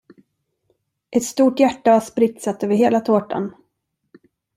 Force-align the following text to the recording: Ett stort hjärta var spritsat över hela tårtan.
Ett 1.11 1.23
stort 1.23 1.59
hjärta 1.59 1.91
var 1.91 1.99
spritsat 1.99 2.63
över 2.63 2.75
hela 2.75 2.99
tårtan. 2.99 3.53